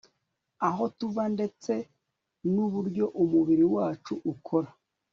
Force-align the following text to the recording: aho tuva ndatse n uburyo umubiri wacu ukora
aho 0.67 0.83
tuva 0.97 1.23
ndatse 1.33 1.73
n 2.51 2.53
uburyo 2.65 3.05
umubiri 3.23 3.65
wacu 3.75 4.13
ukora 4.33 4.69